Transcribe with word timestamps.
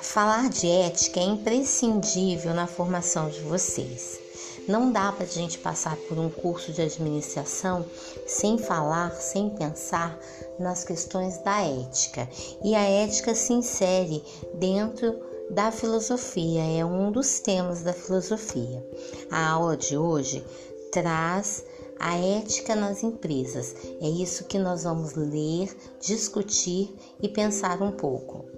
Falar 0.00 0.48
de 0.48 0.68
ética 0.68 1.18
é 1.18 1.24
imprescindível 1.24 2.54
na 2.54 2.68
formação 2.68 3.28
de 3.28 3.40
vocês. 3.40 4.18
Não 4.68 4.92
dá 4.92 5.10
para 5.10 5.24
a 5.24 5.28
gente 5.28 5.58
passar 5.58 5.96
por 6.08 6.18
um 6.18 6.30
curso 6.30 6.72
de 6.72 6.80
administração 6.80 7.84
sem 8.26 8.58
falar, 8.58 9.10
sem 9.16 9.50
pensar 9.50 10.18
nas 10.58 10.84
questões 10.84 11.38
da 11.38 11.62
ética. 11.62 12.28
E 12.62 12.74
a 12.76 12.82
ética 12.82 13.34
se 13.34 13.52
insere 13.52 14.22
dentro 14.54 15.18
da 15.50 15.72
filosofia, 15.72 16.62
é 16.62 16.84
um 16.84 17.10
dos 17.10 17.40
temas 17.40 17.82
da 17.82 17.92
filosofia. 17.92 18.86
A 19.30 19.48
aula 19.50 19.76
de 19.76 19.96
hoje 19.96 20.44
traz 20.92 21.64
a 21.98 22.16
ética 22.16 22.76
nas 22.76 23.02
empresas. 23.02 23.74
É 24.00 24.08
isso 24.08 24.44
que 24.44 24.58
nós 24.58 24.84
vamos 24.84 25.14
ler, 25.14 25.76
discutir 26.00 26.94
e 27.20 27.28
pensar 27.28 27.82
um 27.82 27.90
pouco. 27.90 28.57